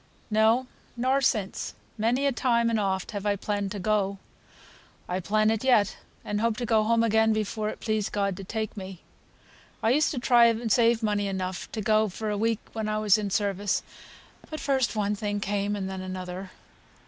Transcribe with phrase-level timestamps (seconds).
[0.31, 0.65] "No,
[0.97, 1.75] nor since.
[1.95, 4.17] Many a time and oft have I planned to go.
[5.07, 8.43] I plan it yet, and hope to go home again before it please God to
[8.43, 9.01] take me.
[9.83, 12.97] I used to try and save money enough to go for a week when I
[12.97, 13.83] was in service;
[14.49, 16.49] but first one thing came, and then another.